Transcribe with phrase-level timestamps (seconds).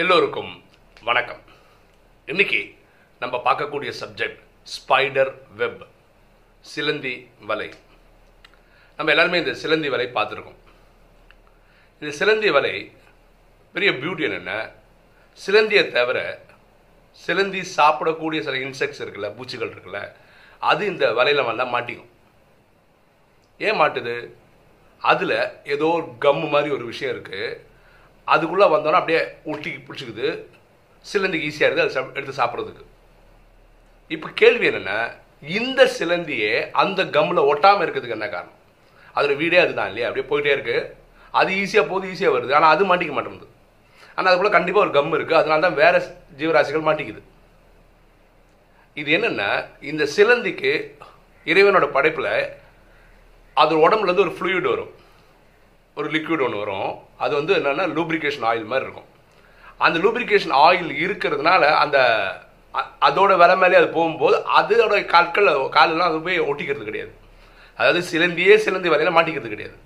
[0.00, 0.64] எல்லோருக்கும்
[1.02, 1.40] வணக்கம்.
[2.26, 2.74] இன்னைக்கு
[3.20, 4.40] நம்ம பார்க்கக்கூடிய சப்ஜெக்ட்
[4.72, 5.86] ஸ்பைடர் வெப்
[6.60, 7.68] சிலந்தி வலை.
[8.96, 10.58] நம்ம எல்லாருமே இந்த சிலந்தி வலை பார்த்துருக்கோம்.
[12.00, 12.92] இந்த சிலந்தி வலை
[13.72, 14.70] பெரிய பியூட்டி என்னென்ன
[15.46, 16.40] சிலந்தியை தவிர
[17.10, 20.12] சிலந்தி சாப்பிடக்கூடிய சில இன்செக்ட்ஸ் இருக்குல்ல பூச்சிகள் இருக்குல்ல
[20.58, 22.10] அது இந்த வலையில் நல்லா மாட்டிக்கும்.
[23.58, 24.30] ஏன் மாட்டுது?
[24.98, 27.74] அதில் ஏதோ ஒரு கம்மு மாதிரி ஒரு விஷயம் இருக்குது
[28.34, 29.20] அதுக்குள்ளே வந்தோன்னா அப்படியே
[29.52, 30.28] ஒட்டி பிடிச்சிக்குது.
[31.04, 32.84] சிலந்திக்கு ஈஸியாக இருக்குது அதை எடுத்து சாப்பிட்றதுக்கு.
[34.14, 34.98] இப்போ கேள்வி என்னென்னா
[35.58, 38.56] இந்த சிலந்தியே அந்த கம்மில் ஒட்டாமல் இருக்கிறதுக்கு என்ன காரணம்?
[39.18, 40.08] அதில் வீடே அதுதான் இல்லையா?
[40.08, 40.88] அப்படியே போயிட்டே இருக்குது
[41.40, 42.52] அது ஈஸியாக போகுது ஈஸியாக வருது.
[42.58, 43.48] ஆனால் அது மாட்டிக்க மாட்டேங்குது.
[44.16, 45.98] ஆனால் அதுக்குள்ளே கண்டிப்பாக ஒரு கம் இருக்குது அதனால தான் வேறு
[46.40, 47.22] ஜீவராசிகள் மாட்டிக்குது.
[49.00, 49.48] இது என்னென்னா
[49.90, 50.72] இந்த சிலந்திக்கு
[51.52, 52.32] இறைவனோட படைப்பில்
[53.62, 54.92] அது உடம்புலேருந்து ஒரு ஃப்ளூயிட் வரும்.
[56.00, 56.90] ஒரு லிக்விட் ஒன்று வரும்.
[57.24, 59.08] அது வந்து என்னென்னா லூப்ரிகேஷன் ஆயில் மாதிரி இருக்கும்.
[59.86, 61.98] அந்த லூப்ரிகேஷன் ஆயில் இருக்கிறதுனால அந்த
[63.08, 67.12] அதோட வில மேலே அது போகும்போது அதோட கால்கள் காலெல்லாம் அது போய் ஒட்டிக்கிறது கிடையாது.
[67.78, 69.76] அதாவது சிலந்தியே சிலந்தி வலையில மாட்டிக்கிறது கிடையாது.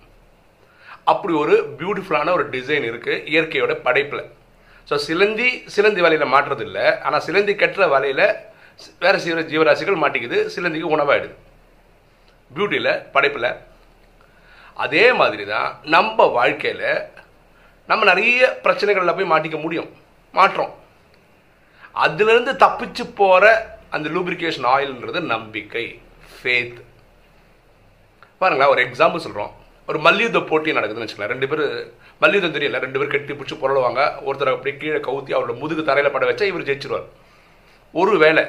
[1.12, 4.24] அப்படி ஒரு பியூட்டிஃபுல்லான ஒரு டிசைன் இருக்குது இயற்கையோட படைப்பில்.
[4.88, 8.26] ஸோ சிலந்தி சிலந்தி வலையில் மாட்டுறது இல்லை ஆனால் சிலந்தி கட்டுற வலையில்
[9.02, 10.38] வேறு ஜீவ ஜீவராசிகள் மாட்டிக்குது.
[10.54, 11.34] சிலந்திக்கு உணவாயிடுது.
[12.50, 13.50] பியூட்டியில் படைப்பில்
[14.84, 16.90] அதே மாதிரி தான் நம்ம வாழ்க்கையில்
[17.90, 19.90] நம்ம நிறைய பிரச்சனைகளில் போய் மாட்டிக்க முடியும்.
[20.38, 20.72] மாற்றோம்.
[22.04, 23.44] அதுலேருந்து தப்பிச்சு போகிற
[23.96, 25.86] அந்த லூப்ரிகேஷன் ஆயில்ன்றது நம்பிக்கை
[26.34, 26.78] ஃபேத்
[28.42, 29.54] பாருங்களேன் ஒரு எக்ஸாம்பிள் சொல்கிறோம்
[29.90, 31.64] ஒரு மல்யுத்த போட்டி நடக்குதுன்னு வச்சுக்கலாம் ரெண்டு பேர்
[32.22, 34.00] மல்யுத்தம் தெரியல ரெண்டு பேர் கட்டி பிடிச்சி புரளுவாங்க.
[34.28, 37.08] ஒருத்தர் அப்படியே கீழே கவுத்தி அவரோட முதுகு தரையில் பட வச்சா இவர் ஜெயிச்சிருவார்.
[38.00, 38.44] ஒரு வேளை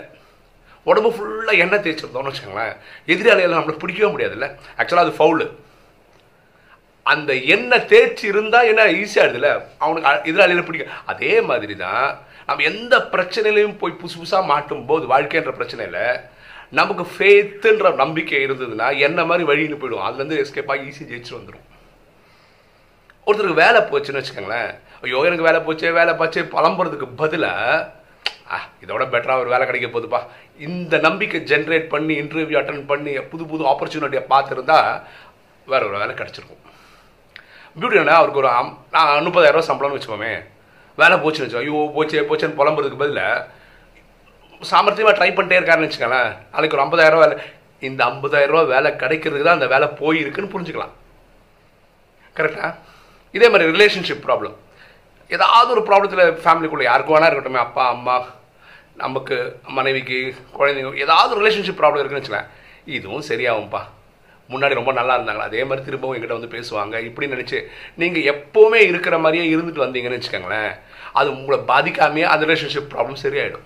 [0.89, 2.75] உடம்பு ஃபுல்லாக எண்ணெய் தேய்ச்சிருந்தோம்னு வச்சுக்கோங்களேன்.
[3.13, 4.47] எதிராளியெல்லாம் நம்மளுக்கு பிடிக்கவே முடியாதுல்ல?
[4.77, 5.47] ஆக்சுவலாக அது ஃபவுலு
[7.05, 9.49] அந்த எண்ணெய் தேய்ச்சி இருந்தால் என்ன ஈஸியாக ஈஸியாகிடுதுல
[9.83, 12.05] அவனுக்கு எதிராளியில் பிடிக்கும் அதே மாதிரி தான்
[12.47, 16.03] நம்ம எந்த பிரச்சனையிலையும் போய் புதுசு புதுசாக மாட்டும் போது வாழ்க்கைன்ற பிரச்சனையில்
[16.79, 21.67] நமக்கு ஃபேத்துன்ற நம்பிக்கை இருந்ததுன்னா என்ன மாதிரி வழின்னு போயிடும் அதுலேருந்து எஸ்கேப் ஆகி ஜெயிச்சு வந்துடும்
[23.27, 24.71] ஒருத்தருக்கு வேலை போச்சுன்னு வச்சுக்கோங்களேன்.
[25.05, 27.99] ஐயோ எனக்கு வேலை போச்சே வேலை போச்சே பழம்புறதுக்கு பதிலாக
[28.53, 30.21] ஆ இதோட பெட்டராக ஒரு வேலை கிடைக்க போகுதுப்பா.
[30.67, 34.79] இந்த நம்பிக்கை ஜென்ரேட் பண்ணி இன்டர்வியூ அட்டன் பண்ணி புது புது ஆப்பர்ச்சுனிட்டியை பார்த்துருந்தா
[35.67, 36.63] வேற ஒரு வேலை கிடச்சிருக்கும்.
[37.75, 40.31] பியூட்டி என்ன அவருக்கு ஒரு அம்- நான் முப்பதாயிரரூவா சம்பளம்னு வச்சுக்கோமே.
[40.97, 43.23] வேலை போச்சுன்னு வச்சோம் ஐயோ போச்சே போச்சேன்னு புலம்புறதுக்கு பதில்
[44.61, 46.37] சாமர்த்தியமாக ட்ரை பண்ணிட்டே இருக்காருன்னு வச்சுக்கோங்களேன்.
[46.51, 47.37] நாளைக்கு ஒரு 50000 ரூபாய் வேலை
[47.81, 50.93] இந்த ஐம்பதாயிரரூவா வேலை கிடைக்கிறதுக்கு தான் அந்த வேலை போயிருக்குன்னு புரிஞ்சுக்கலாம்.
[52.35, 52.67] கரெக்டா
[53.33, 54.55] இதே மாதிரி ரிலேஷன்ஷிப் ப்ராப்ளம்
[55.29, 57.55] ஏதாவது ஒரு ப்ராப்ளத்தில் ஃபேமிலிக்குள்ளே யாருக்கும் வேணா இருக்கட்டும்.
[57.57, 58.15] அப்பா அம்மா
[58.95, 59.35] நமக்கு
[59.67, 60.17] மனைவிக்கு
[60.57, 62.51] குழந்தைங்க ஏதாவது ரிலேஷன்ஷிப் ப்ராப்ளம் இருக்குன்னு வச்சுக்கலாம்
[62.85, 63.81] இதுவும் சரியாகும்ப்பா
[64.53, 65.49] முன்னாடி ரொம்ப நல்லா இருந்தாங்களா?
[65.51, 66.95] அதே மாதிரி திரும்பவும் எங்கிட்ட வந்து பேசுவாங்க.
[67.09, 67.59] இப்படின்னு நினச்சி
[68.01, 70.73] நீங்கள் எப்போவுமே இருக்கிற மாதிரியே இருந்துட்டு வந்தீங்கன்னு வச்சுக்கோங்களேன்.
[71.19, 73.65] அது உங்களை பாதிக்காமையே அந்த ரிலேஷன்ஷிப் ப்ராப்ளம் சரியாயிடும்.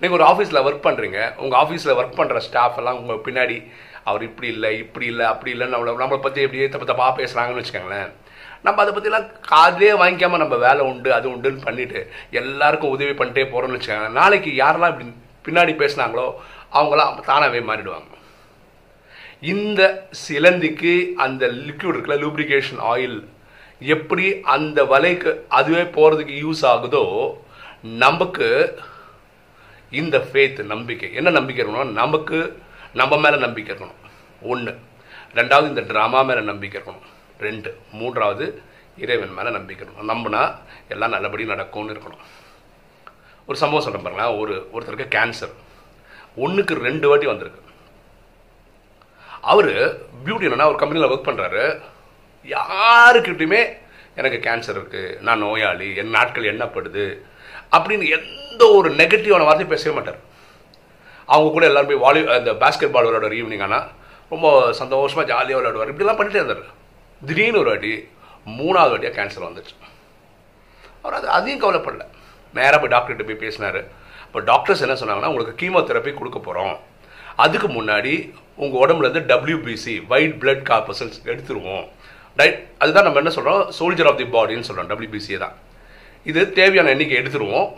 [0.00, 3.56] நீங்கள் ஒரு ஆஃபீஸில் ஒர்க் பண்ணுறீங்க உங்கள் ஆஃபீஸில் ஒர்க் பண்ணுற ஸ்டாஃப் எல்லாம் உங்கள் பின்னாடி
[4.10, 8.10] அவர் இப்படி இல்லை இப்படி இல்லை அப்படி இல்லை நம்மளை நம்மளை பற்றி எப்படியே தப்பு தப்பாக பேசுகிறாங்கன்னு வச்சுக்கோங்களேன்.
[8.66, 12.00] நம்ம அதை பற்றிலாம் காதலே வாங்கிக்காமல் நம்ம வேலை உண்டு அது உண்டுன்னு பண்ணிவிட்டு
[12.40, 14.10] எல்லாருக்கும் உதவி பண்ணிட்டே போகிறோம்னு வச்சுக்கோங்க.
[14.20, 15.08] நாளைக்கு யாரெல்லாம் இப்படி
[15.46, 16.26] பின்னாடி பேசுனாங்களோ
[16.78, 18.10] அவங்களாம் தானாகவே மாறிடுவாங்க.
[19.42, 23.26] இந்த சிலந்திக்கு அந்த லிக்விட் இருக்குல்ல லூப்ரிகேஷன் ஆயில்
[23.80, 27.32] எப்படி அந்த வலைக்கு அதுவே போகிறதுக்கு யூஸ் ஆகுதோ
[27.82, 28.78] நமக்கு
[29.90, 31.14] இந்த ஃபேத் நம்பிக்கை.
[31.14, 32.62] என்ன நம்பிக்கை இருக்கணும் நமக்கு
[32.94, 33.92] நம்ம மேலே நம்பிக்கை இருக்கணும்.
[34.42, 34.78] ஒன்று
[35.34, 37.02] ரெண்டாவது இந்த ட்ராமா மேலே நம்பிக்கை இருக்கணும்.
[37.40, 37.78] ரெண்டு.
[37.92, 38.62] மூன்றாவது
[38.96, 40.10] இறைவன் மேலே நம்பிக்கை இருக்கணும்.
[40.10, 40.56] நம்பினா
[40.88, 42.22] எல்லாம் நல்லபடி நடக்கும்னு இருக்கணும்.
[43.46, 44.40] ஒரு சம்பவம் சொல்கிறேன் பாருங்களேன்.
[44.40, 45.52] ஒரு ஒருத்தருக்கு கேன்சர்
[46.36, 47.60] ஒன்றுக்கு ரெண்டு வாட்டி வந்திருக்கு.
[49.50, 49.72] அவர்
[50.24, 51.64] பியூட்டி என்னன்னா ஒரு கம்பெனியில் ஒர்க் பண்ணுறாரு
[52.54, 53.62] யாருக்கிட்டையுமே
[54.20, 57.04] எனக்கு கேன்சர் இருக்குது நான் நோயாளி என் நாட்கள் என்னப்படுது
[57.76, 60.20] அப்படின்னு எந்த ஒரு நெகட்டிவான வார்த்தையும் பேசவே மாட்டார்.
[61.32, 63.86] அவங்க கூட எல்லாரும் போய் வாலி அந்த பாஸ்கெட் பால் விளையாடுவார் ஈவினிங் ஆனால்
[64.32, 64.46] ரொம்ப
[64.80, 65.92] சந்தோஷமாக ஜாலியாக விளையாடுவார்.
[65.92, 66.64] இப்படிலாம் பண்ணிட்டே இருந்தார்.
[67.22, 67.92] திடீர்னு ஒரு வாட்டி
[68.58, 69.74] மூணாவது வாட்டியாக கேன்சர் வந்துச்சு.
[71.02, 72.04] அவர் அது அதையும் கவலைப்படல.
[72.58, 73.80] நேராக போய் டாக்டர்கிட்ட போய் பேசினார்.
[74.26, 76.74] இப்போ டாக்டர்ஸ் என்ன சொன்னாங்கன்னா உங்களுக்கு கீமோதெரப்பி கொடுக்க போகிறோம்
[77.44, 78.14] அதுக்கு முன்னாடி
[78.70, 81.88] உங்கள் உடம்புல இருந்து டபிள்யூபிசி ஒயிட் பிளட் கார்பசல்ஸ் எடுத்துருவோம்.
[82.36, 85.52] ரைட் அதுதான் நம்ம என்ன சொல்கிறோம் சோல்ஜர் ஆஃப் தி பாடின்னு சொல்கிறோம் டபிள்யூபிசியை தான்.
[86.24, 87.72] இது தேவையான எண்ணிக்கை எடுத்துருவோம்.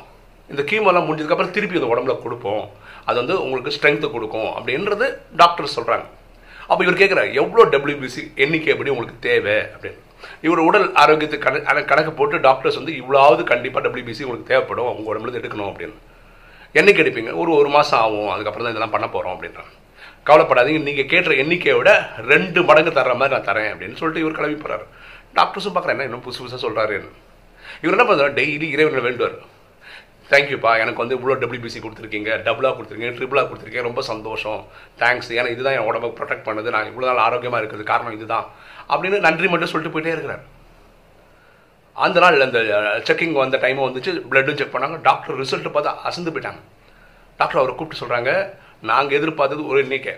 [0.51, 2.71] இந்த கீமோலாம் முடிஞ்சதுக்கப்புறம் திருப்பி அந்த உடம்புல கொடுப்போம்.
[3.05, 6.05] அது வந்து உங்களுக்கு ஸ்ட்ரென்த்து கொடுக்கும் அப்படின்றது டாக்டர் சொல்கிறாங்க
[6.67, 9.53] அப்போ இவர் கேட்குறாரு எவ்வளோ டபிள்யூபிசி எண்ணிக்கை எப்படி உங்களுக்கு தேவை?
[9.53, 9.99] அப்படின்னு.
[10.43, 15.21] இவர் உடல் ஆரோக்கியத்துக்கு கணக்கு கணக்கு- கணக்கு போட்டு டாக்டர்ஸ் வந்து இவ்வளோவது கண்டிப்பாக டபிள்யூபிசி உங்களுக்கு தேவைப்படும் உங்கள்
[15.21, 15.95] உடம்புல இருந்து எடுக்கணும் அப்படின்னு.
[16.75, 17.37] என்னைக்கு எடுப்பீங்க.
[17.37, 18.29] ஒரு ஒரு மாதம் ஆகும்.
[18.29, 19.84] அதுக்கப்புறம் தான் இதெல்லாம் பண்ண போகிறோம் அப்படின்றாங்க.
[20.29, 20.81] கவலைப்படாதீங்க.
[20.89, 21.91] நீங்கள் கேட்டுற எண்ணிக்கையை விட
[22.33, 24.87] ரெண்டு மடங்கு தர்ற மாதிரி நான் தரேன் அப்படின்னு சொல்லிட்டு இவர் கிளம்பி போகிறாரு
[25.39, 27.11] டாக்டர்ஸும் பார்க்குறேன் என்ன இன்னும் புதுசு புதுசாக சொல்கிறாருன்னு
[27.83, 29.37] இவர் என்ன பண்ணுறாரு டெய்லி இறைவனில் வேண்டுவார்.
[30.33, 32.31] தேங்க்யூப்பா எனக்கு வந்து இவ்வளோ டபிள்யூபிசி கொடுத்துருக்கீங்க.
[32.47, 33.87] டபுளாக கொடுத்துருக்கீங்க ட்ரிபிளாக கொடுத்துருக்கீங்க.
[33.89, 34.61] ரொம்ப சந்தோஷம்.
[35.01, 36.69] தேங்க்ஸ் ஏன்னா இதுதான் என் உடம்புக்கு ப்ரொடெக்ட் பண்ணுது.
[36.75, 38.47] நான் இவ்வளோ நாள் ஆரோக்கியமாக இருக்குது காரணம் இதுதான்.
[38.93, 40.45] அப்படின்னு நன்றி மட்டும் சொல்லிட்டு போயிட்டே இருக்கிறார்.
[42.07, 42.61] அந்த நாள் அந்த
[43.09, 44.13] செக்கிங் வந்த டைமும் வந்துச்சு.
[44.31, 44.99] பிளட்டும் செக் பண்ணாங்க.
[45.09, 46.63] டாக்டர் ரிசல்ட்டு பார்த்தா அசந்து போயிட்டாங்க.
[47.41, 48.33] டாக்டர் அவரை கூப்பிட்டு சொல்கிறாங்க
[48.91, 50.15] நாங்கள் எதிர்பார்த்தது ஒரு எண்ணிக்கை.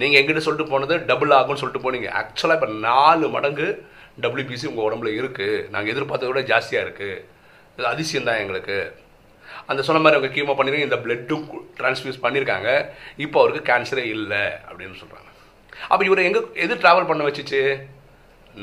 [0.00, 2.08] நீங்கள் எங்கிட்ட சொல்லிட்டு போனது டபுள் ஆகும்னு சொல்லிட்டு போனீங்க.
[2.20, 3.68] ஆக்சுவலாக இப்போ நாலு மடங்கு
[4.22, 7.22] டபிள்யூபிசி உங்கள் உடம்புல இருக்குது நாங்கள் எதிர்பார்த்ததை விட ஜாஸ்தியாக இருக்குது
[7.76, 8.78] இது அதிசயம் தான் எங்களுக்கு.
[9.70, 11.44] அந்த சொன்ன மாதிரி அவங்க கீமோ பண்ணியிருக்கீங்க இந்த பிளட்டும்
[11.78, 12.68] டிரான்ஸ்ஃபியூஸ் பண்ணியிருக்காங்க
[13.24, 15.28] இப்போ அவருக்கு கேன்சரே இல்லை அப்படின்னு சொல்கிறாங்க
[15.92, 17.60] அப்போ இவரை எங்கே எது ட்ராவல் பண்ண வச்சுச்சு?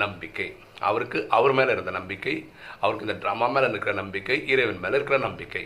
[0.04, 0.48] நம்பிக்கை.
[0.89, 2.36] அவருக்கு அவர் மேலே இருந்த நம்பிக்கை
[2.81, 5.63] அவருக்கு இந்த ட்ராமா மேலே இருக்கிற நம்பிக்கை இறைவன் மேலே இருக்கிற நம்பிக்கை.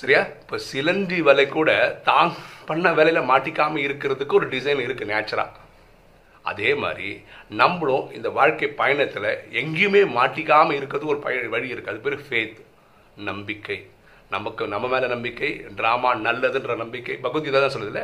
[0.00, 0.20] சரியா?
[0.42, 1.70] இப்போ சிலந்தி வலை கூட
[2.08, 2.30] தான்
[2.68, 5.44] பண்ண வேலையில் மாட்டிக்காமல் இருக்கிறதுக்கு ஒரு டிசைன் இருக்குது நேச்சுரா
[6.50, 7.10] அதே மாதிரி
[7.60, 9.28] நம்மளும் இந்த வாழ்க்கை பயணத்தில்
[9.60, 12.58] எங்கேயுமே மாட்டிக்காமல் இருக்கிறதுக்கு ஒரு பய வழி இருக்குது அது பேர் ஃபேத்
[13.28, 13.78] நம்பிக்கை.
[14.34, 17.16] நமக்கு நம்ம மேலே நம்பிக்கை ட்ராமா நல்லதுன்ற நம்பிக்கை.
[17.24, 18.02] பகவத்கீதா தான் சொல்லுதுல்ல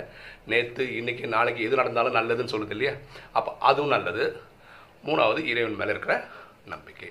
[0.53, 2.95] நேற்று இன்னைக்கு நாளைக்கு எது நடந்தாலும் நல்லதுன்னு சொல்லுது இல்லையா?
[3.39, 4.25] அப்போ அதுவும் நல்லது.
[5.09, 6.17] மூணாவது இறைவன் மேலே இருக்கிற
[6.75, 7.11] நம்பிக்கை.